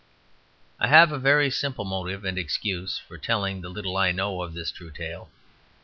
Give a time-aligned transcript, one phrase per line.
[0.79, 4.55] I have a very simple motive and excuse for telling the little I know of
[4.55, 5.29] this true tale.